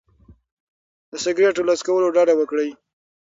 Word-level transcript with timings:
د 1.11 1.13
سګرټو 1.23 1.63
له 1.69 1.73
څکولو 1.79 2.13
ډډه 2.15 2.33
وکړئ. 2.37 2.69